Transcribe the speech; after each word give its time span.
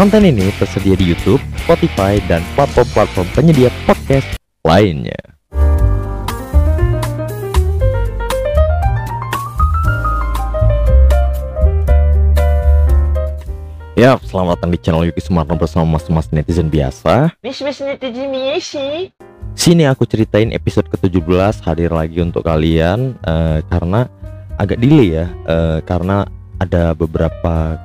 Konten 0.00 0.24
ini 0.24 0.48
tersedia 0.56 0.96
di 0.96 1.12
YouTube, 1.12 1.44
Spotify, 1.60 2.16
dan 2.24 2.40
platform-platform 2.56 3.36
penyedia 3.36 3.68
podcast 3.84 4.32
lainnya. 4.64 5.20
Ya, 13.92 14.16
selamat 14.24 14.56
datang 14.56 14.72
di 14.72 14.80
channel 14.80 15.04
Yuki 15.04 15.20
Sumarno 15.20 15.52
bersama 15.60 15.84
mas-mas 15.84 16.32
netizen 16.32 16.72
biasa. 16.72 17.36
Mas-mas 17.44 17.76
netizen 17.84 18.32
sih. 18.64 19.12
Sini 19.52 19.84
aku 19.84 20.08
ceritain 20.08 20.48
episode 20.56 20.88
ke-17 20.96 21.60
hadir 21.60 21.92
lagi 21.92 22.24
untuk 22.24 22.48
kalian 22.48 23.20
uh, 23.28 23.60
karena 23.68 24.08
agak 24.56 24.80
delay 24.80 25.12
ya, 25.20 25.28
uh, 25.44 25.84
karena 25.84 26.24
ada 26.56 26.96
beberapa 26.96 27.76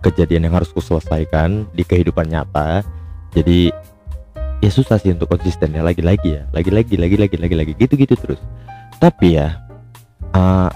kejadian 0.00 0.48
yang 0.48 0.54
harus 0.56 0.72
kuselesaikan 0.72 1.68
di 1.72 1.84
kehidupan 1.84 2.28
nyata. 2.28 2.84
Jadi 3.36 3.70
ya 4.60 4.70
susah 4.70 5.00
sih 5.00 5.12
untuk 5.14 5.30
konsisten 5.30 5.72
ya 5.72 5.84
lagi-lagi 5.84 6.40
ya, 6.40 6.42
lagi-lagi, 6.52 6.96
lagi-lagi, 6.98 7.36
lagi-lagi, 7.36 7.72
gitu-gitu 7.78 8.16
terus. 8.16 8.40
Tapi 9.00 9.40
ya 9.40 9.56
uh, 10.36 10.68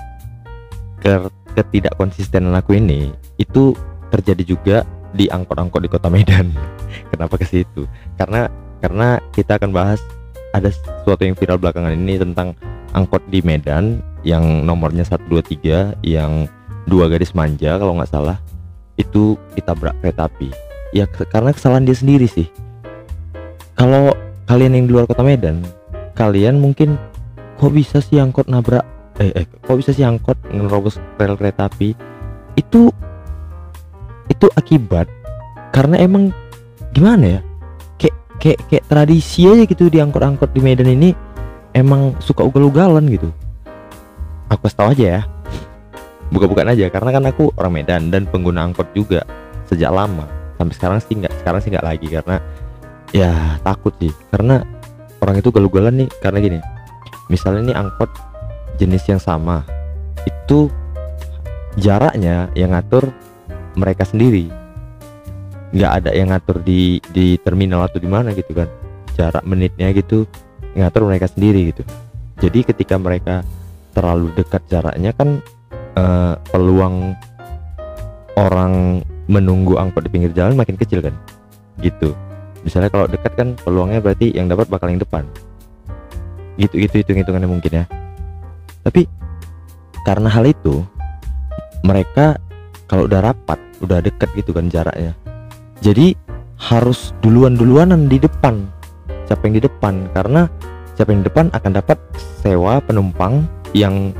ke 1.00 1.28
ketidak 1.54 1.94
konsistenan 2.00 2.56
aku 2.56 2.78
ini 2.78 3.12
itu 3.36 3.76
terjadi 4.08 4.42
juga 4.46 4.76
di 5.14 5.30
angkot-angkot 5.30 5.82
di 5.82 5.90
kota 5.90 6.08
Medan. 6.08 6.50
Kenapa 7.12 7.36
ke 7.36 7.46
situ? 7.46 7.86
Karena 8.16 8.48
karena 8.80 9.18
kita 9.32 9.56
akan 9.56 9.72
bahas 9.72 10.00
ada 10.54 10.70
sesuatu 10.70 11.26
yang 11.26 11.34
viral 11.34 11.58
belakangan 11.58 11.96
ini 11.96 12.20
tentang 12.20 12.54
angkot 12.94 13.22
di 13.26 13.42
Medan 13.42 13.98
yang 14.22 14.62
nomornya 14.62 15.02
123 15.02 16.00
yang 16.06 16.46
dua 16.86 17.08
garis 17.10 17.34
manja 17.34 17.76
kalau 17.80 17.96
nggak 17.98 18.12
salah 18.12 18.38
itu 19.00 19.38
ditabrak 19.58 19.94
kereta 20.02 20.30
api. 20.30 20.50
Ya 20.94 21.10
karena 21.10 21.50
kesalahan 21.50 21.86
dia 21.86 21.96
sendiri 21.98 22.30
sih. 22.30 22.46
Kalau 23.74 24.14
kalian 24.46 24.78
yang 24.78 24.84
di 24.86 24.92
luar 24.94 25.10
kota 25.10 25.26
Medan, 25.26 25.66
kalian 26.14 26.62
mungkin 26.62 26.94
kok 27.58 27.74
bisa 27.74 27.98
sih 27.98 28.22
angkot 28.22 28.46
nabrak 28.46 28.86
eh, 29.18 29.34
eh 29.34 29.46
kok 29.46 29.76
bisa 29.78 29.90
sih 29.90 30.06
angkot 30.06 30.38
ngerobos 30.50 31.02
rel 31.18 31.34
kereta 31.34 31.66
api? 31.66 31.94
Itu 32.54 32.94
itu 34.30 34.46
akibat 34.54 35.10
karena 35.74 36.00
emang 36.00 36.30
gimana 36.94 37.38
ya 37.38 37.40
kayak 37.98 38.16
kayak 38.40 38.58
kayak 38.70 38.84
tradisi 38.88 39.44
aja 39.50 39.64
gitu 39.66 39.90
di 39.90 39.98
angkot-angkot 40.00 40.54
di 40.54 40.60
Medan 40.62 40.88
ini 40.88 41.12
emang 41.76 42.16
suka 42.22 42.46
ugal-ugalan 42.46 43.04
gitu 43.10 43.28
aku 44.48 44.70
tahu 44.70 44.94
aja 44.94 45.04
ya 45.04 45.20
buka-bukaan 46.34 46.74
aja 46.74 46.90
karena 46.90 47.10
kan 47.14 47.24
aku 47.30 47.54
orang 47.54 47.78
Medan 47.78 48.10
dan 48.10 48.26
pengguna 48.26 48.66
angkot 48.66 48.90
juga 48.90 49.22
sejak 49.70 49.94
lama. 49.94 50.26
Sampai 50.58 50.74
sekarang 50.74 50.98
sih 50.98 51.14
nggak 51.14 51.32
sekarang 51.42 51.60
sih 51.62 51.70
nggak 51.70 51.86
lagi 51.86 52.06
karena 52.10 52.36
ya 53.14 53.30
takut 53.62 53.94
sih. 54.02 54.10
Karena 54.34 54.66
orang 55.22 55.38
itu 55.38 55.48
ugal-ugalan 55.54 56.04
nih 56.04 56.08
karena 56.20 56.38
gini 56.42 56.60
misalnya 57.32 57.72
nih 57.72 57.76
angkot 57.80 58.10
jenis 58.76 59.04
yang 59.08 59.22
sama 59.22 59.64
itu 60.28 60.68
jaraknya 61.78 62.50
yang 62.58 62.74
ngatur 62.74 63.08
mereka 63.78 64.04
sendiri. 64.06 64.50
Nggak 65.74 65.92
ada 66.02 66.10
yang 66.14 66.30
ngatur 66.30 66.62
di 66.62 67.02
di 67.10 67.34
terminal 67.42 67.86
atau 67.86 67.98
di 67.98 68.08
mana 68.10 68.30
gitu 68.34 68.54
kan. 68.54 68.68
Jarak 69.14 69.46
menitnya 69.46 69.94
gitu 69.94 70.26
ngatur 70.74 71.06
mereka 71.06 71.30
sendiri 71.30 71.70
gitu. 71.70 71.82
Jadi 72.42 72.66
ketika 72.66 72.98
mereka 72.98 73.46
terlalu 73.94 74.34
dekat 74.34 74.62
jaraknya 74.66 75.14
kan 75.14 75.38
uh, 75.98 76.34
peluang 76.50 77.14
orang 78.34 79.02
menunggu 79.30 79.80
angkot 79.80 80.04
di 80.04 80.10
pinggir 80.12 80.32
jalan 80.34 80.58
makin 80.58 80.76
kecil 80.76 81.00
kan? 81.00 81.14
Gitu. 81.80 82.12
Misalnya 82.64 82.88
kalau 82.88 83.06
dekat 83.08 83.32
kan 83.36 83.48
peluangnya 83.60 84.00
berarti 84.00 84.32
yang 84.32 84.48
dapat 84.48 84.68
bakal 84.68 84.88
yang 84.88 85.00
depan. 85.00 85.24
Gitu 86.56 86.80
gitu 86.80 87.02
hitung 87.02 87.18
hitungannya 87.20 87.50
mungkin 87.50 87.72
ya. 87.82 87.84
Tapi 88.84 89.08
karena 90.04 90.28
hal 90.28 90.44
itu 90.44 90.84
mereka 91.84 92.36
kalau 92.88 93.08
udah 93.08 93.32
rapat 93.32 93.56
udah 93.80 94.00
deket 94.00 94.28
gitu 94.36 94.52
kan 94.52 94.68
jaraknya. 94.72 95.12
Jadi 95.84 96.16
harus 96.56 97.12
duluan-duluanan 97.20 98.08
di 98.08 98.16
depan. 98.16 98.64
Siapa 99.28 99.44
yang 99.48 99.54
di 99.60 99.62
depan? 99.64 99.94
Karena 100.12 100.48
siapa 100.96 101.12
yang 101.12 101.20
di 101.24 101.28
depan 101.28 101.46
akan 101.52 101.72
dapat 101.74 101.98
sewa 102.40 102.80
penumpang 102.80 103.44
yang 103.76 104.14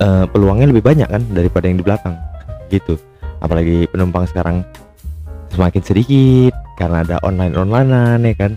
uh, 0.00 0.24
peluangnya 0.30 0.70
lebih 0.70 0.82
banyak 0.82 1.06
kan 1.06 1.22
daripada 1.30 1.68
yang 1.70 1.78
di 1.78 1.84
belakang 1.86 2.14
gitu. 2.72 2.98
Apalagi 3.44 3.86
penumpang 3.92 4.24
sekarang 4.24 4.64
semakin 5.52 5.82
sedikit 5.84 6.52
karena 6.80 7.04
ada 7.04 7.16
online 7.22 7.54
onlinean 7.54 8.24
ya 8.24 8.34
kan? 8.34 8.52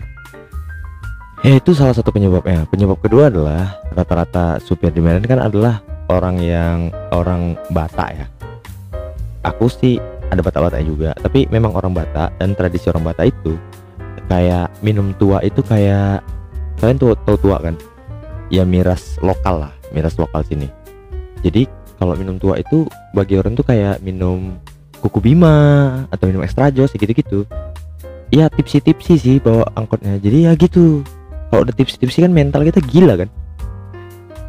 Ya 1.46 1.54
itu 1.62 1.70
salah 1.70 1.94
satu 1.94 2.10
penyebabnya. 2.10 2.66
Penyebab 2.66 2.98
kedua 2.98 3.30
adalah 3.30 3.78
rata-rata 3.94 4.58
supir 4.58 4.90
di 4.90 4.98
Medan 4.98 5.22
kan 5.22 5.38
adalah 5.38 5.78
orang 6.10 6.42
yang 6.42 6.90
orang 7.14 7.54
Batak 7.70 8.10
ya. 8.16 8.26
Aku 9.46 9.70
sih 9.70 10.02
ada 10.28 10.42
Batak-Batak 10.42 10.82
juga 10.82 11.14
tapi 11.20 11.46
memang 11.48 11.78
orang 11.78 11.94
Batak 11.94 12.34
dan 12.42 12.58
tradisi 12.58 12.90
orang 12.90 13.06
Batak 13.06 13.30
itu 13.30 13.54
kayak 14.28 14.68
minum 14.84 15.14
tua 15.16 15.40
itu 15.40 15.62
kayak 15.62 16.20
kalian 16.82 16.98
tuh 16.98 17.14
tahu 17.22 17.36
tua 17.38 17.62
kan? 17.62 17.78
Ya 18.48 18.64
miras 18.64 19.20
lokal 19.20 19.68
lah 19.68 19.72
miras 19.92 20.16
lokal 20.20 20.44
sini 20.44 20.77
jadi 21.42 21.70
kalau 21.98 22.14
minum 22.14 22.38
tua 22.38 22.58
itu 22.58 22.86
bagi 23.10 23.38
orang 23.38 23.58
tuh 23.58 23.66
kayak 23.66 23.98
minum 24.02 24.54
kuku 25.02 25.18
bima 25.22 26.06
atau 26.10 26.30
minum 26.30 26.42
extra 26.42 26.70
jos 26.70 26.94
gitu-gitu. 26.94 27.46
Ya 28.30 28.46
tipsi-tipsi 28.46 29.18
sih 29.18 29.36
bawa 29.42 29.66
angkotnya. 29.74 30.18
Jadi 30.22 30.46
ya 30.46 30.52
gitu. 30.54 31.02
Kalau 31.50 31.64
udah 31.64 31.74
tipsi-tipsi 31.74 32.22
kan 32.22 32.30
mental 32.30 32.62
kita 32.62 32.78
gila 32.84 33.18
kan. 33.18 33.28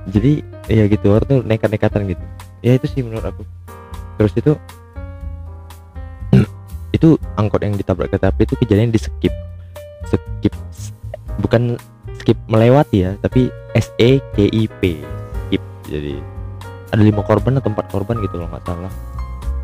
Jadi 0.10 0.46
ya 0.70 0.86
gitu. 0.86 1.10
Orang 1.10 1.26
tuh 1.26 1.40
nekat-nekatan 1.42 2.14
gitu. 2.14 2.24
Ya 2.62 2.78
itu 2.78 2.86
sih 2.86 3.02
menurut 3.02 3.34
aku. 3.34 3.44
Terus 4.20 4.34
itu 4.36 4.52
itu 6.98 7.10
angkot 7.40 7.66
yang 7.66 7.74
ditabrak 7.74 8.14
kereta 8.14 8.30
api 8.30 8.46
itu 8.46 8.56
kejadian 8.62 8.94
di 8.94 9.00
skip. 9.00 9.34
Skip 10.06 10.54
bukan 11.40 11.80
skip 12.20 12.36
melewati 12.52 13.10
ya 13.10 13.12
tapi 13.24 13.48
S 13.74 13.90
E 13.98 14.20
K 14.36 14.38
I 14.54 14.64
P 14.68 15.02
skip. 15.48 15.64
Jadi 15.88 16.39
ada 16.90 17.02
lima 17.02 17.22
korban 17.22 17.58
atau 17.62 17.70
empat 17.70 17.88
korban 17.94 18.18
gitu 18.22 18.42
loh 18.42 18.48
nggak 18.50 18.66
salah. 18.66 18.92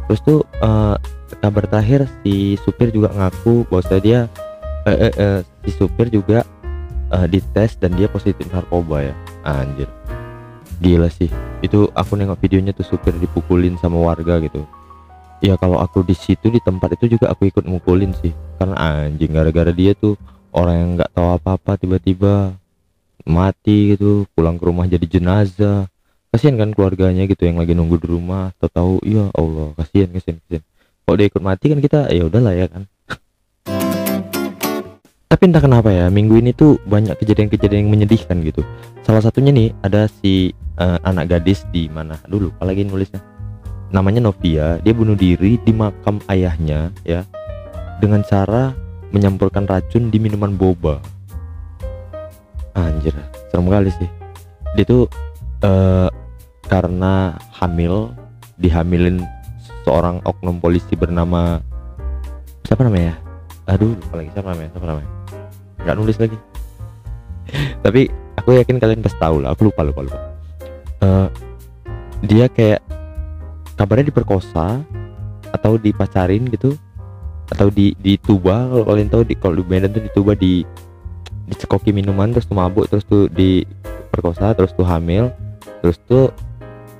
Terus 0.05 0.19
tuh 0.21 0.39
uh, 0.61 0.95
kabar 1.41 1.65
terakhir 1.65 2.05
si 2.21 2.55
supir 2.61 2.93
juga 2.93 3.09
ngaku 3.13 3.65
bahwa 3.67 3.97
dia 3.97 4.29
eh, 4.85 5.09
eh, 5.09 5.13
eh, 5.17 5.39
si 5.65 5.73
supir 5.73 6.13
juga 6.13 6.45
uh, 7.09 7.25
dites 7.25 7.77
dan 7.81 7.97
dia 7.97 8.05
positif 8.05 8.45
narkoba 8.53 9.09
ya. 9.09 9.15
Anjir. 9.45 9.89
Gila 10.81 11.09
sih. 11.09 11.29
Itu 11.65 11.89
aku 11.97 12.17
nengok 12.17 12.37
videonya 12.41 12.75
tuh 12.77 12.85
supir 12.85 13.17
dipukulin 13.17 13.77
sama 13.81 13.97
warga 13.97 14.37
gitu. 14.45 14.61
Ya 15.43 15.57
kalau 15.59 15.81
aku 15.81 16.05
di 16.05 16.15
situ 16.15 16.47
di 16.53 16.61
tempat 16.61 16.95
itu 16.95 17.17
juga 17.17 17.33
aku 17.33 17.49
ikut 17.49 17.65
mukulin 17.65 18.13
sih. 18.21 18.31
Karena 18.61 19.05
anjing 19.05 19.33
gara-gara 19.33 19.73
dia 19.73 19.97
tuh 19.97 20.13
orang 20.55 20.75
yang 20.75 20.89
nggak 21.01 21.11
tahu 21.11 21.27
apa-apa 21.35 21.71
tiba-tiba 21.81 22.55
mati 23.25 23.97
gitu 23.97 24.29
pulang 24.37 24.55
ke 24.55 24.63
rumah 24.69 24.85
jadi 24.85 25.03
jenazah 25.09 25.89
kasihan 26.35 26.59
kan 26.59 26.75
keluarganya 26.75 27.23
gitu 27.31 27.47
yang 27.47 27.55
lagi 27.55 27.71
nunggu 27.71 27.95
di 28.03 28.07
rumah 28.11 28.51
tahu 28.59 28.69
tahu 28.75 28.93
ya 29.07 29.31
Allah 29.31 29.71
kasihan 29.79 30.11
kasihan 30.11 30.37
kasihan 30.43 30.63
kalau 31.05 31.15
dia 31.21 31.27
ikut 31.29 31.43
mati 31.45 31.65
kan 31.69 31.79
kita 31.79 31.99
ya 32.09 32.25
udahlah 32.25 32.53
ya 32.57 32.65
kan. 32.65 32.83
Tapi 35.25 35.41
entah 35.51 35.61
kenapa 35.61 35.93
ya 35.93 36.09
minggu 36.09 36.41
ini 36.41 36.51
tuh 36.57 36.81
banyak 36.89 37.13
kejadian-kejadian 37.21 37.85
yang 37.85 37.93
menyedihkan 37.93 38.41
gitu. 38.41 38.65
Salah 39.05 39.21
satunya 39.21 39.53
nih 39.53 39.69
ada 39.85 40.09
si 40.09 40.49
uh, 40.81 40.97
anak 41.05 41.29
gadis 41.29 41.61
di 41.69 41.85
mana? 41.93 42.17
Dulu 42.25 42.57
apalagi 42.57 42.89
nulisnya. 42.89 43.21
Namanya 43.93 44.25
Novia 44.25 44.81
dia 44.81 44.93
bunuh 44.97 45.13
diri 45.13 45.61
di 45.61 45.71
makam 45.71 46.17
ayahnya 46.25 46.89
ya 47.05 47.21
dengan 48.01 48.25
cara 48.25 48.73
menyampurkan 49.13 49.69
racun 49.69 50.09
di 50.09 50.17
minuman 50.17 50.57
boba. 50.57 50.97
Anjir 52.73 53.13
serem 53.53 53.69
kali 53.69 53.93
sih. 53.93 54.09
Dia 54.73 54.85
tuh 54.89 55.05
uh, 55.61 56.09
karena 56.65 57.37
hamil 57.53 58.11
dihamilin 58.57 59.21
seorang 59.85 60.21
oknum 60.25 60.57
polisi 60.57 60.97
bernama 60.97 61.61
siapa 62.65 62.85
namanya? 62.85 63.17
Aduh 63.69 63.93
lupa 63.93 64.21
lagi 64.21 64.29
siapa 64.33 64.47
namanya 64.53 64.69
siapa 64.73 64.87
namanya? 64.89 65.09
Nggak 65.85 65.95
nulis 65.97 66.17
lagi. 66.17 66.37
Tapi 67.85 68.01
aku 68.37 68.49
yakin 68.57 68.77
kalian 68.81 69.01
pasti 69.05 69.19
tahu 69.21 69.45
lah 69.45 69.53
aku 69.53 69.69
lupa 69.69 69.81
lupa 69.85 70.01
lupa. 70.05 70.19
Uh, 71.05 71.27
dia 72.25 72.49
kayak 72.49 72.81
kabarnya 73.77 74.09
diperkosa 74.09 74.81
atau 75.53 75.77
dipacarin 75.77 76.49
gitu 76.49 76.73
atau 77.53 77.69
di 77.69 77.93
di 78.01 78.17
tuba 78.17 78.65
kalau 78.65 78.85
kalian 78.89 79.09
tahu 79.11 79.21
di 79.21 79.35
kalau 79.37 79.55
di 79.61 79.65
Medan 79.69 79.93
tuh 79.93 80.01
di 80.01 80.11
tuba 80.11 80.33
di 80.33 80.65
dicekoki 81.45 81.93
minuman 81.93 82.33
terus 82.33 82.49
tuh 82.49 82.57
mabuk 82.57 82.89
terus 82.89 83.05
tuh 83.05 83.29
diperkosa 83.29 84.57
terus 84.57 84.73
tuh 84.73 84.81
hamil 84.81 85.29
terus 85.85 86.01
tuh 86.09 86.33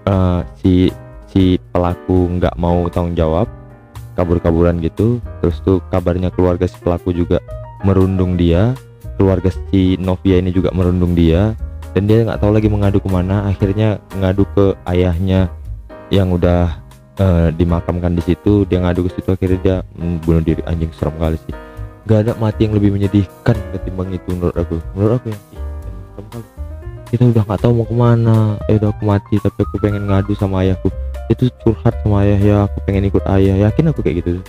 uh, 0.09 0.41
si 0.61 0.89
si 1.29 1.59
pelaku 1.73 2.39
nggak 2.39 2.55
mau 2.55 2.87
tanggung 2.87 3.17
jawab 3.17 3.47
kabur-kaburan 4.15 4.79
gitu 4.79 5.19
terus 5.43 5.59
tuh 5.61 5.83
kabarnya 5.91 6.31
keluarga 6.31 6.63
si 6.65 6.79
pelaku 6.79 7.11
juga 7.11 7.43
merundung 7.83 8.39
dia 8.39 8.73
keluarga 9.19 9.51
si 9.69 9.99
Novia 9.99 10.39
ini 10.39 10.55
juga 10.55 10.71
merundung 10.71 11.11
dia 11.11 11.53
dan 11.95 12.07
dia 12.07 12.23
nggak 12.23 12.39
tahu 12.39 12.51
lagi 12.55 12.67
mengadu 12.67 12.99
ke 12.99 13.07
mana 13.11 13.47
akhirnya 13.47 13.99
ngadu 14.19 14.43
ke 14.55 14.65
ayahnya 14.91 15.47
yang 16.11 16.31
udah 16.31 16.75
eh, 17.19 17.49
dimakamkan 17.55 18.15
di 18.15 18.23
situ 18.23 18.67
dia 18.67 18.83
ngadu 18.83 19.07
ke 19.07 19.19
situ 19.19 19.29
akhirnya 19.31 19.59
dia 19.63 19.75
bunuh 20.27 20.43
diri 20.43 20.61
anjing 20.67 20.91
serem 20.91 21.15
kali 21.15 21.39
sih. 21.47 21.55
Gak 22.05 22.29
ada 22.29 22.33
mati 22.37 22.69
yang 22.69 22.77
lebih 22.77 22.93
menyedihkan 22.93 23.57
ketimbang 23.73 24.13
itu 24.13 24.29
menurut 24.37 24.53
aku 24.53 24.77
menurut 24.93 25.13
aku 25.17 25.27
ya 25.33 25.39
ih, 25.55 25.63
serem 26.13 26.27
kali 26.29 26.54
kita 27.09 27.29
udah 27.29 27.43
nggak 27.45 27.59
tahu 27.61 27.71
mau 27.77 27.85
ke 27.85 27.95
mana. 27.95 28.37
Eh 28.69 28.75
udah 28.77 28.89
aku 28.93 29.03
mati 29.05 29.35
tapi 29.41 29.59
aku 29.61 29.75
pengen 29.81 30.09
ngadu 30.09 30.33
sama 30.37 30.65
ayahku. 30.65 30.89
Itu 31.29 31.49
curhat 31.61 31.97
sama 32.01 32.25
ayah 32.25 32.39
ya. 32.39 32.57
Aku 32.69 32.77
pengen 32.85 33.09
ikut 33.09 33.23
ayah. 33.25 33.55
Yakin 33.69 33.91
aku 33.91 33.99
kayak 34.01 34.25
gitu? 34.25 34.41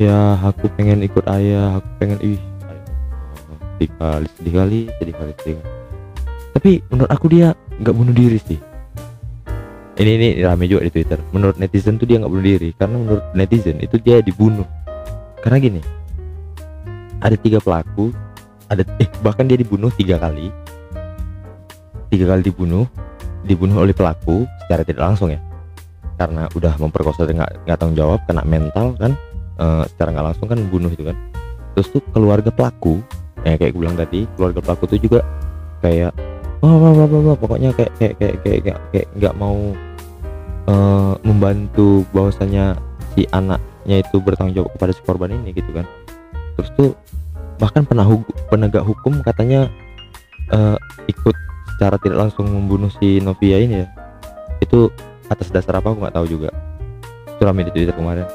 Ya 0.00 0.38
aku 0.40 0.66
pengen 0.74 1.02
ikut 1.04 1.24
ayah. 1.28 1.78
Aku 1.78 1.88
pengen 1.98 2.18
ih 2.22 2.40
sedih 3.80 3.90
kali 3.96 4.28
sedih 4.36 4.54
kali 4.54 4.80
sedih 5.00 5.14
kali. 5.16 5.32
Sedih 5.40 5.58
tapi 6.50 6.82
menurut 6.90 7.10
aku 7.14 7.26
dia 7.30 7.54
nggak 7.78 7.94
bunuh 7.94 8.14
diri 8.14 8.38
sih. 8.42 8.58
Ini 10.00 10.10
ini 10.16 10.28
rame 10.42 10.64
juga 10.66 10.88
di 10.88 10.92
twitter. 10.92 11.20
Menurut 11.30 11.60
netizen 11.60 12.00
tuh 12.00 12.08
dia 12.08 12.18
nggak 12.18 12.32
bunuh 12.32 12.44
diri. 12.44 12.70
Karena 12.74 12.96
menurut 12.98 13.24
netizen 13.32 13.78
itu 13.78 13.96
dia 14.02 14.18
dibunuh. 14.20 14.66
Karena 15.40 15.56
gini 15.56 15.80
ada 17.20 17.36
tiga 17.36 17.60
pelaku 17.60 18.10
ada 18.72 18.82
eh 18.98 19.08
bahkan 19.20 19.44
dia 19.44 19.60
dibunuh 19.60 19.92
tiga 19.92 20.16
kali 20.16 20.48
tiga 22.10 22.34
kali 22.34 22.42
dibunuh 22.42 22.84
dibunuh 23.46 23.80
oleh 23.80 23.94
pelaku 23.96 24.44
secara 24.66 24.82
tidak 24.84 25.02
langsung 25.14 25.32
ya. 25.32 25.40
Karena 26.20 26.44
udah 26.52 26.76
memperkosa 26.76 27.24
dan 27.24 27.40
nggak 27.40 27.78
tanggung 27.80 27.96
jawab 27.96 28.20
kena 28.28 28.44
mental 28.44 28.92
kan 29.00 29.16
eh, 29.56 29.84
secara 29.94 30.12
nggak 30.12 30.26
langsung 30.34 30.46
kan 30.50 30.58
bunuh 30.68 30.90
itu 30.92 31.06
kan. 31.06 31.16
Terus 31.78 31.86
tuh 31.94 32.02
keluarga 32.12 32.52
pelaku 32.52 33.00
ya 33.40 33.56
kayak 33.56 33.72
gue 33.72 33.80
bilang 33.80 33.96
tadi 33.96 34.28
keluarga 34.36 34.60
pelaku 34.60 34.84
tuh 34.84 35.00
juga 35.00 35.24
kayak 35.80 36.12
wah 36.60 36.76
wah 36.76 36.92
wah 36.92 37.08
wah, 37.08 37.36
pokoknya 37.40 37.72
kayak 37.72 37.92
kayak 37.96 38.14
kayak 38.20 38.36
kayak 38.44 38.60
kayak 38.60 38.80
kayak 38.92 39.08
nggak 39.16 39.34
mau 39.40 39.72
eh, 40.68 41.12
membantu 41.24 42.04
bahwasanya 42.12 42.76
si 43.16 43.24
anaknya 43.32 44.04
itu 44.04 44.20
bertanggung 44.20 44.60
jawab 44.60 44.70
kepada 44.76 44.92
si 44.92 45.00
korban 45.08 45.32
ini 45.32 45.56
gitu 45.56 45.72
kan. 45.72 45.88
Terus 46.60 46.68
tuh 46.76 46.90
bahkan 47.56 47.88
penegak 48.52 48.84
hukum 48.84 49.24
katanya 49.24 49.72
eh, 50.52 50.76
ikut 51.08 51.36
secara 51.80 51.96
tidak 51.96 52.28
langsung 52.28 52.44
membunuh 52.44 52.92
si 53.00 53.24
Novia 53.24 53.56
ini 53.56 53.80
ya? 53.80 53.88
Itu 54.60 54.92
atas 55.32 55.48
dasar 55.48 55.80
apa 55.80 55.96
aku 55.96 56.04
nggak 56.04 56.12
tahu 56.12 56.28
juga. 56.28 56.52
Itu 57.24 57.40
rame 57.48 57.64
di 57.64 57.72
Twitter 57.72 57.96
kemarin. 57.96 58.28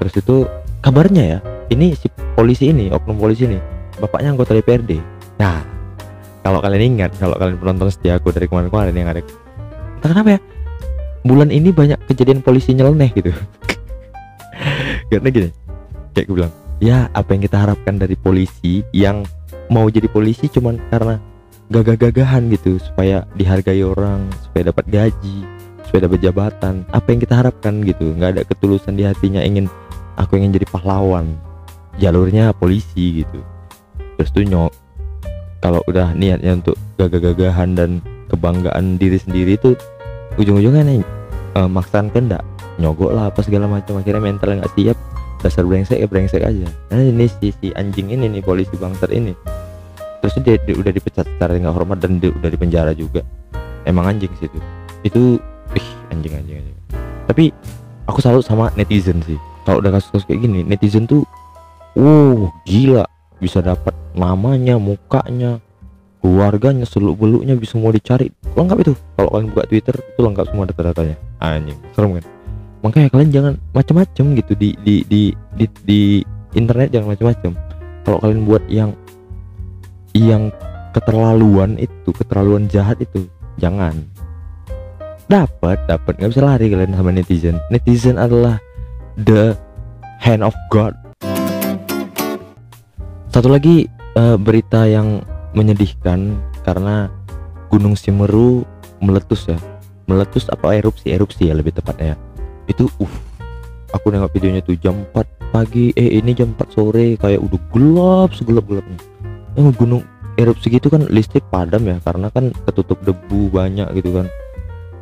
Terus 0.00 0.16
itu 0.16 0.48
kabarnya 0.84 1.24
ya 1.24 1.38
ini 1.72 1.96
si 1.96 2.12
polisi 2.36 2.68
ini 2.68 2.92
oknum 2.92 3.16
polisi 3.16 3.48
ini 3.48 3.56
bapaknya 3.96 4.36
anggota 4.36 4.52
DPRD 4.52 5.00
nah 5.40 5.64
kalau 6.44 6.60
kalian 6.60 7.00
ingat 7.00 7.16
kalau 7.16 7.40
kalian 7.40 7.56
penonton 7.56 7.88
setia 7.88 8.20
aku 8.20 8.28
dari 8.28 8.44
kemarin-kemarin 8.44 8.92
yang 8.92 9.08
ada 9.08 9.24
entah 9.96 10.08
kenapa 10.12 10.36
ya 10.36 10.40
bulan 11.24 11.48
ini 11.48 11.72
banyak 11.72 11.96
kejadian 12.04 12.44
polisi 12.44 12.76
nyeleneh 12.76 13.08
gitu. 13.16 13.32
Karena 15.08 15.28
gini 15.32 15.48
kayak 16.12 16.26
gue 16.28 16.36
bilang 16.36 16.52
ya 16.84 17.08
apa 17.16 17.32
yang 17.32 17.42
kita 17.48 17.56
harapkan 17.64 17.96
dari 17.96 18.12
polisi 18.12 18.84
yang 18.92 19.24
mau 19.72 19.88
jadi 19.88 20.04
polisi 20.12 20.52
cuman 20.52 20.76
karena 20.92 21.16
gagah-gagahan 21.72 22.52
gitu 22.52 22.76
supaya 22.76 23.24
dihargai 23.40 23.80
orang 23.80 24.28
supaya 24.44 24.68
dapat 24.68 24.84
gaji 24.88 25.44
supaya 25.88 26.10
dapat 26.10 26.20
jabatan. 26.20 26.74
Apa 26.92 27.06
yang 27.14 27.20
kita 27.22 27.34
harapkan 27.38 27.80
gitu 27.86 28.12
nggak 28.18 28.30
ada 28.36 28.42
ketulusan 28.44 28.98
di 28.98 29.04
hatinya 29.06 29.40
ingin 29.40 29.70
aku 30.18 30.36
ingin 30.36 30.52
jadi 30.56 30.66
pahlawan. 30.68 31.38
Jalurnya 31.96 32.50
polisi 32.52 33.22
gitu. 33.22 33.40
Terus 34.18 34.30
tuh 34.34 34.44
nyok 34.44 34.72
kalau 35.62 35.80
udah 35.88 36.12
niatnya 36.12 36.60
untuk 36.60 36.76
gagah-gagahan 37.00 37.72
dan 37.72 37.90
kebanggaan 38.28 39.00
diri 39.00 39.16
sendiri 39.16 39.56
itu 39.56 39.72
ujung-ujungnya 40.36 40.82
nih 40.84 41.00
eh, 41.56 41.68
maksakan 41.70 42.10
kendak 42.12 42.42
nyogok 42.76 43.14
lah 43.14 43.30
apa 43.30 43.40
segala 43.40 43.70
macam. 43.70 44.02
Akhirnya 44.02 44.20
mental 44.20 44.60
nggak 44.60 44.74
siap 44.76 44.98
dasar 45.40 45.64
brengsek 45.64 46.02
ya 46.02 46.08
brengsek 46.10 46.42
aja. 46.42 46.68
Nah 46.92 47.00
ini 47.00 47.30
si, 47.30 47.54
si 47.56 47.70
anjing 47.72 48.12
ini 48.12 48.28
nih 48.28 48.42
polisi 48.42 48.74
bangsat 48.76 49.14
ini 49.14 49.32
terus 50.24 50.40
dia, 50.40 50.56
dia 50.64 50.72
udah 50.80 50.88
dipecat 50.88 51.28
secara 51.36 51.52
nggak 51.60 51.74
hormat 51.76 52.00
dan 52.00 52.16
dia 52.16 52.32
udah 52.32 52.48
dipenjara 52.48 52.96
juga. 52.96 53.20
Emang 53.84 54.08
anjing 54.08 54.32
sih 54.40 54.48
itu. 54.48 54.58
Itu 55.04 55.22
ih 55.76 55.88
anjing 56.08 56.32
anjing 56.32 56.56
anjing. 56.64 56.78
Tapi 57.28 57.52
aku 58.08 58.24
salut 58.24 58.40
sama 58.40 58.72
netizen 58.72 59.20
sih. 59.28 59.36
Kalau 59.68 59.84
udah 59.84 60.00
kasus-kasus 60.00 60.24
kayak 60.24 60.48
gini 60.48 60.64
netizen 60.64 61.04
tuh 61.04 61.28
wow 61.92 62.48
gila. 62.64 63.04
Bisa 63.36 63.60
dapat 63.60 63.92
namanya 64.16 64.80
mukanya 64.80 65.60
keluarganya 66.24 66.88
seluk 66.88 67.20
beluknya 67.20 67.52
bisa 67.60 67.76
mau 67.76 67.92
dicari. 67.92 68.32
Lengkap 68.56 68.80
itu. 68.80 68.92
Kalau 69.20 69.28
kalian 69.28 69.52
buka 69.52 69.68
twitter 69.68 69.96
itu 70.00 70.20
lengkap 70.24 70.44
semua 70.48 70.64
data-datanya. 70.64 71.20
Anjing 71.44 71.76
serem 71.92 72.16
kan? 72.16 72.24
Makanya 72.80 73.08
kalian 73.12 73.28
jangan 73.28 73.52
macam-macam 73.76 74.24
gitu. 74.40 74.52
Di 74.56 74.72
di 74.80 75.04
di 75.04 75.22
di, 75.52 75.64
di 75.84 76.00
internet 76.56 76.96
jangan 76.96 77.12
macam-macam 77.12 77.52
kalau 78.04 78.20
kalian 78.20 78.40
buat 78.44 78.62
yang 78.68 78.92
yang 80.14 80.54
keterlaluan 80.94 81.74
itu 81.74 82.14
keterlaluan 82.14 82.70
jahat 82.70 83.02
itu 83.02 83.26
jangan. 83.58 83.98
Dapat 85.26 85.90
dapat. 85.90 86.22
Nggak 86.22 86.30
bisa 86.30 86.42
lari 86.46 86.70
kalian 86.70 86.94
sama 86.94 87.10
netizen. 87.10 87.58
Netizen 87.68 88.16
adalah 88.16 88.62
the 89.18 89.58
hand 90.22 90.46
of 90.46 90.54
God. 90.70 90.94
Satu 93.34 93.50
lagi 93.50 93.90
eh, 94.14 94.36
berita 94.38 94.86
yang 94.86 95.26
menyedihkan 95.58 96.38
karena 96.62 97.10
Gunung 97.66 97.98
Simeru 97.98 98.62
meletus 99.02 99.50
ya. 99.50 99.58
Meletus 100.06 100.46
apa 100.46 100.78
erupsi? 100.78 101.10
Erupsi 101.10 101.50
ya 101.50 101.58
lebih 101.58 101.74
tepatnya 101.74 102.14
ya. 102.14 102.18
itu 102.64 102.88
uh 102.96 103.14
aku 103.92 104.08
nengok 104.08 104.32
videonya 104.32 104.64
tuh 104.64 104.78
jam 104.78 105.02
4 105.10 105.50
pagi. 105.50 105.90
Eh 105.98 106.22
ini 106.22 106.38
jam 106.38 106.54
4 106.54 106.70
sore. 106.70 107.18
Kayak 107.18 107.42
udah 107.42 107.60
gelap 107.74 108.30
segelap 108.38 108.64
gelapnya 108.70 109.13
yang 109.54 109.70
gunung 109.74 110.02
erupsi 110.34 110.66
gitu 110.66 110.90
kan 110.90 111.06
listrik 111.06 111.46
padam 111.46 111.86
ya 111.86 112.02
karena 112.02 112.26
kan 112.30 112.50
ketutup 112.66 112.98
debu 113.06 113.50
banyak 113.54 113.86
gitu 113.98 114.22
kan. 114.22 114.26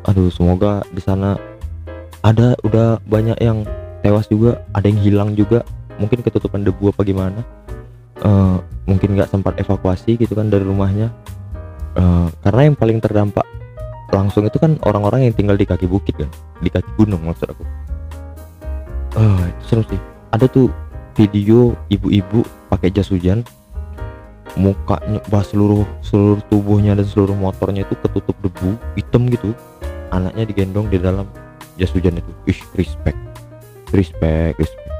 Aduh 0.05 0.29
semoga 0.29 0.85
di 0.93 1.01
sana 1.01 1.39
ada 2.21 2.53
udah 2.61 3.01
banyak 3.07 3.37
yang 3.41 3.65
tewas 4.05 4.29
juga 4.29 4.61
ada 4.77 4.85
yang 4.85 4.99
hilang 5.01 5.29
juga. 5.33 5.65
Mungkin 5.97 6.25
ketutupan 6.25 6.65
debu 6.65 6.93
apa 6.93 7.01
gimana? 7.05 7.41
Eh, 8.21 8.57
mungkin 8.85 9.17
nggak 9.17 9.29
sempat 9.29 9.57
evakuasi 9.57 10.17
gitu 10.17 10.33
kan 10.37 10.49
dari 10.49 10.65
rumahnya. 10.65 11.09
Eh, 11.97 12.27
karena 12.45 12.61
yang 12.69 12.77
paling 12.77 13.01
terdampak 13.01 13.45
langsung 14.13 14.45
itu 14.45 14.61
kan 14.61 14.77
orang-orang 14.85 15.25
yang 15.25 15.33
tinggal 15.33 15.57
di 15.57 15.65
kaki 15.65 15.89
bukit 15.89 16.13
kan 16.13 16.29
di 16.61 16.69
kaki 16.69 16.89
gunung 16.97 17.25
maksud 17.25 17.49
aku. 17.49 17.63
Eh, 19.17 19.43
itu 19.49 19.63
seru 19.65 19.83
sih. 19.89 20.01
Ada 20.33 20.49
tuh 20.49 20.69
video 21.13 21.77
ibu-ibu 21.93 22.41
pakai 22.73 22.89
jas 22.89 23.13
hujan 23.13 23.45
mukanya 24.59 25.19
bah 25.31 25.41
seluruh 25.41 25.87
seluruh 26.05 26.39
tubuhnya 26.51 26.93
dan 26.93 27.07
seluruh 27.07 27.33
motornya 27.33 27.87
itu 27.87 27.95
ketutup 27.99 28.35
debu 28.43 28.77
hitam 28.93 29.25
gitu. 29.31 29.51
Anaknya 30.13 30.45
digendong 30.45 30.87
di 30.93 31.01
dalam 31.01 31.25
jas 31.77 31.89
hujan 31.89 32.21
itu. 32.21 32.31
Ih 32.49 32.59
respect. 32.77 33.17
Respect 33.89 34.55
respect. 34.61 34.91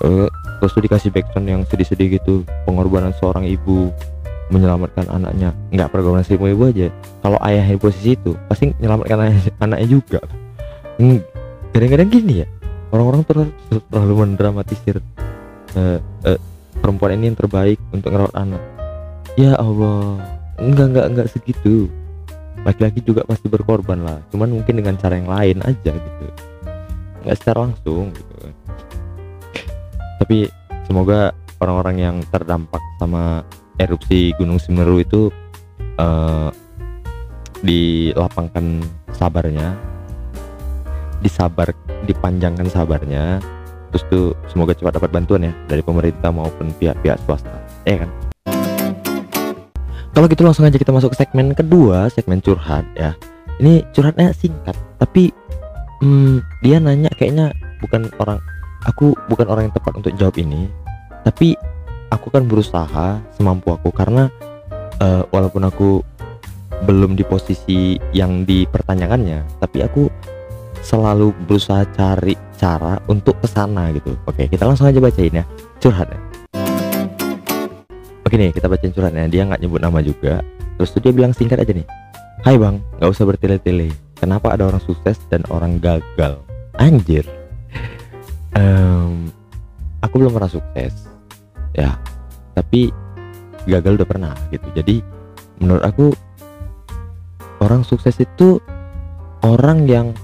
Eh, 0.00 0.28
terus 0.60 0.72
tuh 0.72 0.82
dikasih 0.84 1.12
background 1.12 1.48
yang 1.48 1.62
sedih-sedih 1.68 2.16
gitu. 2.16 2.44
Pengorbanan 2.64 3.12
seorang 3.20 3.44
ibu 3.44 3.92
menyelamatkan 4.48 5.06
anaknya. 5.12 5.52
Nggak 5.70 5.92
pergaulan 5.92 6.24
si 6.24 6.34
ibu 6.34 6.48
aja. 6.48 6.88
Kalau 7.20 7.38
ayah 7.44 7.64
di 7.64 7.76
posisi 7.76 8.16
itu 8.16 8.32
pasti 8.48 8.72
menyelamatkan 8.80 9.16
anaknya, 9.20 9.52
anaknya 9.60 9.88
juga. 9.88 10.20
Hmm, 10.96 11.20
kadang-kadang 11.76 12.08
gini 12.08 12.34
ya. 12.44 12.46
Orang-orang 12.90 13.22
ter- 13.22 13.54
terlalu 13.92 14.14
mendramatisir. 14.26 14.98
Eh, 15.78 15.98
eh, 16.26 16.40
perempuan 16.80 17.16
ini 17.16 17.32
yang 17.32 17.38
terbaik 17.38 17.78
untuk 17.92 18.10
ngerawat 18.10 18.34
anak. 18.34 18.62
Ya 19.38 19.54
Allah 19.56 20.18
enggak 20.58 20.86
enggak 20.90 21.06
enggak 21.12 21.28
segitu. 21.30 21.86
Laki-laki 22.60 23.00
juga 23.00 23.24
pasti 23.24 23.48
berkorban 23.48 24.04
lah 24.04 24.18
cuman 24.28 24.60
mungkin 24.60 24.80
dengan 24.80 24.96
cara 25.00 25.16
yang 25.16 25.30
lain 25.30 25.64
aja 25.64 25.92
gitu. 25.92 26.26
Nggak 27.24 27.36
secara 27.40 27.68
langsung 27.68 28.12
gitu. 28.12 28.36
Tapi 30.20 30.48
semoga 30.84 31.32
orang-orang 31.60 31.96
yang 32.00 32.16
terdampak 32.28 32.80
sama 33.00 33.44
erupsi 33.80 34.36
Gunung 34.36 34.60
Semeru 34.60 35.00
itu 35.00 35.32
eh, 35.96 36.50
dilapangkan 37.60 38.84
sabarnya 39.12 39.76
disabar 41.20 41.76
dipanjangkan 42.08 42.68
sabarnya 42.72 43.44
terus 43.90 44.06
tuh 44.08 44.32
semoga 44.46 44.72
cepat 44.72 44.96
dapat 45.02 45.10
bantuan 45.10 45.50
ya 45.50 45.52
dari 45.66 45.82
pemerintah 45.82 46.30
maupun 46.30 46.70
pihak-pihak 46.78 47.18
swasta. 47.26 47.58
Ya 47.84 48.06
kan? 48.06 48.10
Kalau 50.10 50.26
gitu 50.26 50.42
langsung 50.42 50.66
aja 50.66 50.78
kita 50.78 50.90
masuk 50.90 51.14
ke 51.14 51.22
segmen 51.22 51.54
kedua 51.54 52.10
segmen 52.10 52.42
curhat 52.42 52.86
ya. 52.98 53.14
Ini 53.60 53.84
curhatnya 53.92 54.32
singkat 54.32 54.74
tapi 54.96 55.30
hmm, 56.00 56.40
dia 56.64 56.80
nanya 56.80 57.12
kayaknya 57.14 57.52
bukan 57.80 58.08
orang 58.20 58.40
aku 58.84 59.12
bukan 59.28 59.46
orang 59.48 59.68
yang 59.68 59.74
tepat 59.76 59.92
untuk 59.96 60.12
jawab 60.16 60.36
ini 60.40 60.68
tapi 61.24 61.56
aku 62.08 62.32
kan 62.32 62.48
berusaha 62.48 63.20
semampu 63.36 63.72
aku 63.72 63.92
karena 63.92 64.32
uh, 65.00 65.22
walaupun 65.28 65.68
aku 65.68 66.00
belum 66.88 67.12
di 67.12 67.24
posisi 67.28 68.00
yang 68.16 68.48
dipertanyakannya 68.48 69.60
tapi 69.60 69.84
aku 69.84 70.08
selalu 70.80 71.36
berusaha 71.44 71.84
cari 71.92 72.34
cara 72.56 73.00
untuk 73.08 73.36
ke 73.40 73.48
sana 73.48 73.92
gitu. 73.92 74.16
Oke 74.24 74.48
kita 74.48 74.64
langsung 74.68 74.88
aja 74.88 75.00
bacain 75.00 75.32
ya 75.32 75.44
curhat 75.80 76.08
ya 76.12 76.20
oke 78.30 78.38
nih 78.38 78.54
kita 78.54 78.70
bacain 78.70 78.94
curhatnya. 78.94 79.26
Dia 79.26 79.42
nggak 79.42 79.58
nyebut 79.58 79.82
nama 79.82 79.98
juga. 79.98 80.38
Terus 80.78 80.94
tuh 80.94 81.02
dia 81.02 81.10
bilang 81.10 81.34
singkat 81.34 81.58
aja 81.58 81.74
nih. 81.74 81.82
Hai 82.46 82.54
bang 82.54 82.78
nggak 83.02 83.10
usah 83.10 83.26
bertele-tele. 83.26 83.90
Kenapa 84.14 84.54
ada 84.54 84.70
orang 84.70 84.78
sukses 84.78 85.18
dan 85.26 85.42
orang 85.50 85.82
gagal? 85.82 86.38
Anjir. 86.78 87.26
Um, 88.54 89.34
aku 89.98 90.22
belum 90.22 90.30
pernah 90.30 90.46
sukses. 90.46 91.10
Ya 91.74 91.98
tapi 92.54 92.94
gagal 93.66 93.98
udah 93.98 94.06
pernah 94.06 94.34
gitu. 94.54 94.70
Jadi 94.78 95.02
menurut 95.58 95.82
aku 95.82 96.14
orang 97.66 97.82
sukses 97.82 98.14
itu 98.22 98.62
orang 99.42 99.90
yang 99.90 100.14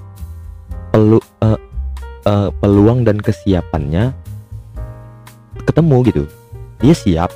pelu, 0.97 1.21
uh, 1.45 1.61
uh, 2.25 2.49
peluang 2.57 3.05
dan 3.05 3.21
kesiapannya 3.21 4.17
ketemu 5.69 5.97
gitu. 6.09 6.25
Dia 6.81 6.97
siap 6.97 7.29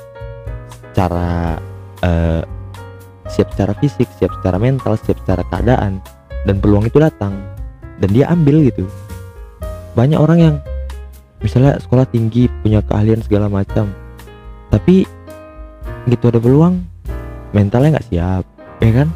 secara 0.89 1.61
uh, 2.01 2.41
siap 3.29 3.53
secara 3.53 3.77
fisik 3.77 4.09
siap 4.17 4.33
secara 4.41 4.57
mental 4.57 4.97
siap 4.97 5.21
secara 5.21 5.45
keadaan 5.53 6.01
dan 6.49 6.57
peluang 6.57 6.89
itu 6.89 6.97
datang 6.97 7.37
dan 8.01 8.09
dia 8.09 8.25
ambil 8.33 8.65
gitu. 8.65 8.89
Banyak 9.93 10.17
orang 10.17 10.39
yang 10.41 10.55
misalnya 11.45 11.77
sekolah 11.77 12.09
tinggi 12.09 12.49
punya 12.65 12.81
keahlian 12.81 13.21
segala 13.21 13.45
macam 13.45 13.93
tapi 14.73 15.05
gitu 16.09 16.33
ada 16.33 16.41
peluang 16.41 16.81
mentalnya 17.53 18.01
nggak 18.01 18.09
siap 18.09 18.43
ya 18.81 19.05
kan? 19.05 19.09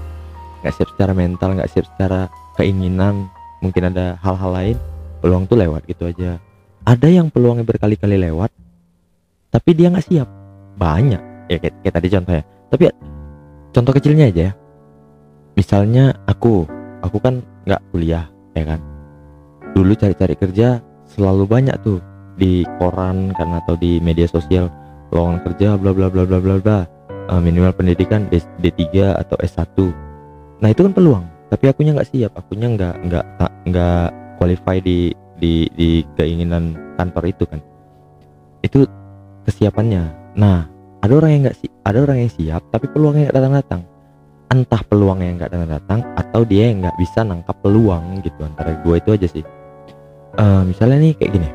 Nggak 0.61 0.73
siap 0.77 0.89
secara 0.93 1.17
mental 1.17 1.49
nggak 1.57 1.69
siap 1.73 1.89
secara 1.97 2.29
keinginan 2.61 3.25
mungkin 3.65 3.89
ada 3.89 4.15
hal-hal 4.21 4.51
lain 4.53 4.77
peluang 5.19 5.49
tuh 5.49 5.57
lewat 5.57 5.81
gitu 5.89 6.05
aja. 6.05 6.37
Ada 6.85 7.09
yang 7.09 7.33
peluangnya 7.33 7.65
berkali-kali 7.65 8.21
lewat 8.21 8.53
tapi 9.49 9.73
dia 9.73 9.89
nggak 9.89 10.05
siap. 10.05 10.29
Banyak. 10.77 11.49
Ya 11.49 11.57
kayak, 11.57 11.75
kayak 11.81 11.95
tadi 11.97 12.07
contohnya. 12.13 12.43
Tapi 12.69 12.83
contoh 13.73 13.93
kecilnya 13.97 14.25
aja 14.29 14.41
ya. 14.49 14.53
Misalnya 15.57 16.13
aku 16.29 16.67
aku 17.01 17.17
kan 17.17 17.41
nggak 17.65 17.81
kuliah 17.89 18.29
ya 18.53 18.63
kan? 18.69 18.79
Dulu 19.73 19.91
cari-cari 19.97 20.35
kerja 20.37 20.79
selalu 21.09 21.43
banyak 21.49 21.75
tuh 21.81 21.99
di 22.37 22.67
koran 22.77 23.33
kan 23.33 23.57
atau 23.65 23.73
di 23.73 23.97
media 23.97 24.29
sosial. 24.29 24.69
Lowongan 25.09 25.41
kerja 25.41 25.79
bla 25.79 25.91
bla 25.95 26.07
bla 26.13 26.23
bla 26.27 26.37
bla 26.37 26.57
bla. 26.61 26.79
Uh, 27.25 27.41
minimal 27.41 27.73
pendidikan 27.73 28.29
D, 28.29 28.37
D3 28.61 29.17
atau 29.17 29.33
S1 29.41 29.65
nah 30.61 30.71
itu 30.71 30.81
kan 30.85 30.93
peluang 30.95 31.25
tapi 31.49 31.69
akunya 31.69 31.93
nggak 31.93 32.09
siap 32.09 32.31
akunya 32.33 32.67
nggak 32.73 32.95
nggak 33.05 33.25
nggak 33.69 34.07
qualify 34.41 34.77
di 34.81 35.13
di 35.37 35.69
di 35.77 36.01
keinginan 36.17 36.73
kantor 36.97 37.23
itu 37.29 37.43
kan. 37.45 37.61
Itu 38.65 38.89
kesiapannya. 39.45 40.35
Nah 40.39 40.65
ada 41.05 41.13
orang 41.13 41.31
yang 41.37 41.41
nggak 41.49 41.57
sih 41.61 41.69
ada 41.85 42.01
orang 42.01 42.25
yang 42.25 42.31
siap 42.33 42.61
tapi 42.73 42.89
peluangnya 42.89 43.29
nggak 43.29 43.37
datang 43.37 43.53
datang 43.61 43.81
entah 44.55 44.81
peluangnya 44.87 45.29
nggak 45.37 45.51
datang 45.51 45.69
datang 45.69 45.99
atau 46.15 46.41
dia 46.47 46.71
yang 46.71 46.81
nggak 46.81 46.97
bisa 46.97 47.19
nangkap 47.21 47.57
peluang 47.61 48.23
gitu 48.23 48.39
antara 48.41 48.73
dua 48.81 48.97
itu 48.97 49.09
aja 49.13 49.27
sih. 49.29 49.43
Uh, 50.35 50.63
misalnya 50.67 50.97
nih 50.99 51.13
kayak 51.15 51.31
gini. 51.35 51.49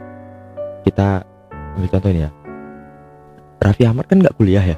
Kita 0.86 1.20
ambil 1.76 1.88
contoh 1.92 2.10
ini 2.12 2.22
ya. 2.24 2.30
Raffi 3.60 3.84
Ahmad 3.84 4.08
kan 4.08 4.24
nggak 4.24 4.36
kuliah 4.40 4.64
ya? 4.64 4.76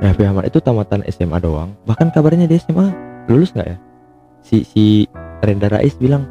Raffi 0.00 0.24
Ahmad 0.24 0.48
itu 0.48 0.58
tamatan 0.62 1.04
SMA 1.12 1.36
doang. 1.40 1.76
Bahkan 1.84 2.12
kabarnya 2.14 2.48
di 2.48 2.56
SMA 2.56 2.88
lulus 3.28 3.52
nggak 3.52 3.68
ya 3.68 3.76
si 4.44 4.64
si 4.66 4.84
Renda 5.40 5.68
Rais 5.72 5.96
bilang 5.96 6.26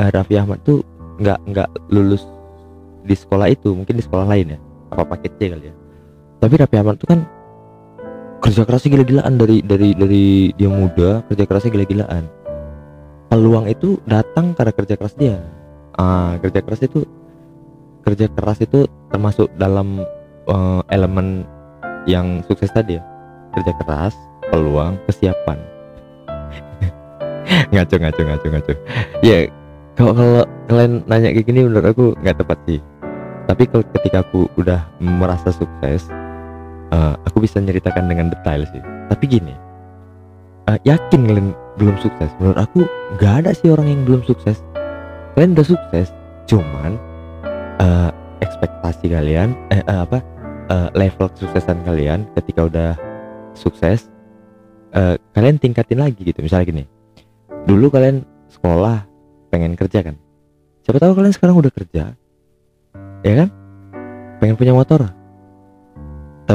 uh, 0.00 0.08
Raffi 0.12 0.36
Ahmad 0.36 0.62
tuh 0.64 0.80
nggak 1.20 1.38
nggak 1.48 1.68
lulus 1.92 2.24
di 3.06 3.14
sekolah 3.16 3.48
itu 3.48 3.72
mungkin 3.72 3.96
di 3.96 4.04
sekolah 4.04 4.26
lain 4.28 4.56
ya 4.56 4.58
apa 4.92 5.02
paket 5.16 5.32
C 5.38 5.40
kali 5.50 5.66
ya. 5.70 5.74
Tapi 6.40 6.54
Raffi 6.60 6.76
Ahmad 6.76 6.96
tuh 7.00 7.08
kan 7.08 7.20
kerja 8.44 8.62
kerasnya 8.62 8.90
gila-gilaan 8.94 9.34
dari 9.40 9.56
dari 9.64 9.88
dari 9.96 10.24
dia 10.54 10.70
muda 10.70 11.24
kerja 11.26 11.44
kerasnya 11.48 11.72
gila-gilaan. 11.74 12.24
Peluang 13.26 13.66
itu 13.66 13.98
datang 14.06 14.54
karena 14.54 14.72
kerja 14.72 14.94
keras 14.94 15.14
dia. 15.18 15.42
Ah 15.96 16.38
kerja 16.38 16.60
keras 16.62 16.80
itu 16.84 17.02
kerja 18.06 18.30
keras 18.30 18.62
itu 18.62 18.86
termasuk 19.10 19.50
dalam 19.58 20.04
uh, 20.46 20.80
elemen 20.92 21.42
yang 22.06 22.44
sukses 22.46 22.70
tadi 22.70 23.00
ya. 23.00 23.02
Kerja 23.56 23.72
keras 23.82 24.14
peluang 24.52 25.00
kesiapan 25.08 25.75
ngaco 27.72 27.94
ngaco 27.98 28.22
ngaco 28.22 28.46
ngaco. 28.52 28.72
Ya 29.24 29.48
kalau 29.96 30.44
kalian 30.68 31.00
nanya 31.08 31.32
kayak 31.32 31.46
gini 31.48 31.60
menurut 31.64 31.86
aku 31.88 32.04
nggak 32.20 32.36
tepat 32.40 32.58
sih. 32.68 32.80
Tapi 33.46 33.62
kalau 33.70 33.84
ketika 33.94 34.26
aku 34.26 34.50
udah 34.58 34.84
merasa 34.98 35.54
sukses 35.54 36.10
uh, 36.90 37.14
aku 37.24 37.46
bisa 37.46 37.62
ceritakan 37.62 38.10
dengan 38.10 38.28
detail 38.28 38.66
sih. 38.68 38.82
Tapi 39.08 39.24
gini 39.24 39.54
uh, 40.68 40.78
yakin 40.84 41.20
kalian 41.26 41.48
belum 41.78 41.96
sukses? 42.02 42.30
Menurut 42.42 42.58
aku 42.60 42.84
nggak 43.16 43.34
ada 43.44 43.50
sih 43.56 43.70
orang 43.72 43.88
yang 43.88 44.02
belum 44.04 44.22
sukses. 44.26 44.60
Kalian 45.34 45.56
udah 45.56 45.66
sukses 45.66 46.08
cuman 46.46 46.96
uh, 47.82 48.10
ekspektasi 48.44 49.10
kalian 49.12 49.56
eh 49.72 49.82
uh, 49.86 50.04
apa 50.04 50.18
uh, 50.68 50.88
level 50.92 51.30
kesuksesan 51.32 51.82
kalian 51.86 52.28
ketika 52.36 52.68
udah 52.68 52.90
sukses 53.56 54.12
uh, 54.92 55.16
kalian 55.32 55.56
tingkatin 55.56 56.02
lagi 56.02 56.20
gitu. 56.20 56.42
Misalnya 56.44 56.66
gini 56.68 56.84
dulu 57.66 57.90
kalian 57.92 58.22
sekolah 58.48 59.04
pengen 59.50 59.74
kerja 59.74 60.06
kan? 60.06 60.16
Siapa 60.86 61.02
tahu 61.02 61.18
kalian 61.18 61.34
sekarang 61.34 61.58
udah 61.58 61.72
kerja 61.74 62.14
ya 63.26 63.34
kan? 63.44 63.48
Pengen 64.38 64.54
punya 64.54 64.72
motor. 64.72 65.10
Te, 66.46 66.54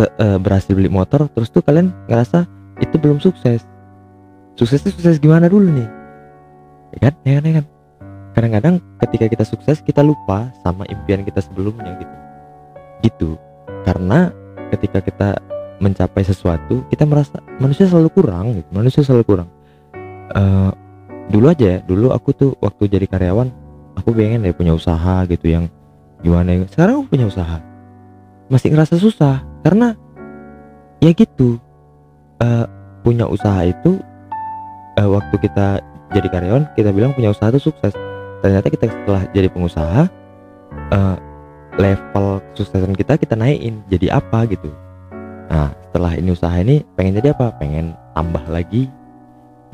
te, 0.00 0.04
uh, 0.08 0.38
berhasil 0.40 0.72
beli 0.72 0.88
motor 0.88 1.28
terus 1.28 1.52
tuh 1.52 1.60
kalian 1.60 1.92
ngerasa 2.08 2.48
itu 2.80 2.96
belum 2.96 3.20
sukses. 3.20 3.62
Suksesnya 4.56 4.94
sukses 4.94 5.20
gimana 5.20 5.50
dulu 5.50 5.68
nih? 5.68 5.88
Ya 6.96 6.98
kan? 7.10 7.14
Ya 7.26 7.32
kan? 7.38 7.44
Ya 7.44 7.52
kan? 7.60 7.66
Kadang-kadang 8.34 8.74
ketika 8.98 9.26
kita 9.30 9.44
sukses 9.46 9.78
kita 9.84 10.02
lupa 10.02 10.50
sama 10.64 10.88
impian 10.90 11.22
kita 11.22 11.38
sebelumnya 11.44 11.94
gitu. 12.00 12.14
Gitu. 13.04 13.30
Karena 13.84 14.32
ketika 14.72 14.98
kita 15.04 15.28
mencapai 15.82 16.22
sesuatu 16.22 16.86
kita 16.88 17.04
merasa 17.04 17.42
manusia 17.58 17.84
selalu 17.90 18.08
kurang 18.14 18.54
gitu 18.54 18.68
manusia 18.70 19.02
selalu 19.02 19.24
kurang 19.26 19.48
uh, 20.32 20.70
dulu 21.28 21.52
aja 21.52 21.76
ya 21.76 21.78
dulu 21.84 22.12
aku 22.12 22.32
tuh 22.32 22.50
waktu 22.60 22.88
jadi 22.88 23.06
karyawan 23.08 23.48
aku 23.98 24.12
pengen 24.12 24.44
deh 24.44 24.54
punya 24.54 24.74
usaha 24.76 25.24
gitu 25.28 25.46
yang 25.48 25.64
gimana 26.24 26.56
ya. 26.56 26.64
sekarang 26.68 27.04
aku 27.04 27.06
punya 27.12 27.26
usaha. 27.28 27.60
Masih 28.48 28.72
ngerasa 28.72 28.96
susah 28.96 29.44
karena 29.64 29.96
ya 31.00 31.12
gitu. 31.12 31.60
Uh, 32.42 32.66
punya 33.04 33.28
usaha 33.28 33.62
itu 33.68 34.00
uh, 34.96 35.08
waktu 35.12 35.36
kita 35.44 35.78
jadi 36.10 36.28
karyawan 36.32 36.64
kita 36.72 36.90
bilang 36.90 37.12
punya 37.12 37.30
usaha 37.30 37.52
itu 37.52 37.70
sukses. 37.70 37.92
Ternyata 38.40 38.68
kita 38.68 38.88
setelah 38.88 39.22
jadi 39.32 39.48
pengusaha 39.48 40.08
uh, 40.92 41.16
level 41.76 42.40
kesuksesan 42.52 42.96
kita 42.96 43.20
kita 43.20 43.36
naikin. 43.36 43.84
Jadi 43.88 44.08
apa 44.08 44.48
gitu? 44.48 44.72
Nah 45.48 45.72
setelah 45.88 46.12
ini 46.16 46.32
usaha 46.32 46.56
ini 46.56 46.82
pengen 46.96 47.20
jadi 47.20 47.36
apa? 47.36 47.52
Pengen 47.60 47.92
tambah 48.16 48.44
lagi 48.48 48.88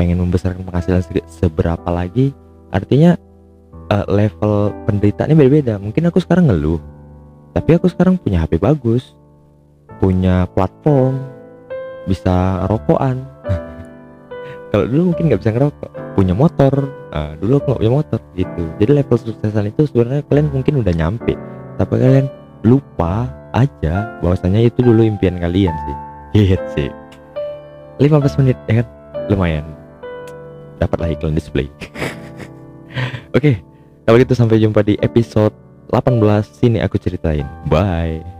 pengen 0.01 0.17
membesarkan 0.17 0.65
penghasilan 0.65 1.05
seberapa 1.29 1.85
lagi 1.93 2.33
artinya 2.73 3.21
uh, 3.93 4.09
level 4.09 4.73
penderitaannya 4.89 5.37
beda-beda. 5.37 5.77
Mungkin 5.77 6.09
aku 6.09 6.25
sekarang 6.25 6.49
ngeluh 6.49 6.81
tapi 7.53 7.77
aku 7.77 7.93
sekarang 7.93 8.17
punya 8.17 8.41
HP 8.41 8.57
bagus 8.57 9.13
punya 10.01 10.49
platform 10.57 11.21
bisa 12.09 12.65
rokokan. 12.65 13.21
Kalau 14.73 14.89
dulu 14.89 15.13
mungkin 15.13 15.29
nggak 15.29 15.41
bisa 15.45 15.53
ngerokok 15.53 15.91
punya 16.17 16.33
motor 16.33 16.73
nah, 17.13 17.37
dulu 17.37 17.61
aku 17.61 17.67
nggak 17.69 17.81
punya 17.85 17.93
motor 17.93 18.21
gitu. 18.33 18.65
Jadi 18.81 18.91
level 19.05 19.19
suksesan 19.21 19.69
itu 19.69 19.85
sebenarnya 19.85 20.25
kalian 20.33 20.49
mungkin 20.49 20.81
udah 20.81 20.95
nyampe 20.97 21.37
tapi 21.77 21.93
kalian 22.01 22.33
lupa 22.65 23.29
aja 23.53 24.17
bahwasanya 24.25 24.65
itu 24.65 24.81
dulu 24.81 25.05
impian 25.05 25.37
kalian 25.37 25.77
sih. 25.77 25.97
Gitu 26.41 26.67
sih. 26.89 26.89
15 28.01 28.41
menit 28.41 28.57
ya 28.65 28.81
kan? 28.81 28.89
Lumayan 29.29 29.80
dapatlah 30.81 31.13
iklan 31.13 31.37
display. 31.37 31.69
Oke 33.37 33.37
okay, 33.37 33.55
kalau 34.09 34.17
gitu 34.19 34.35
sampai 34.35 34.59
jumpa 34.59 34.81
di 34.83 34.97
episode 35.05 35.55
18 35.93 36.19
sini 36.49 36.79
aku 36.81 36.97
ceritain. 36.97 37.47
Bye 37.69 38.40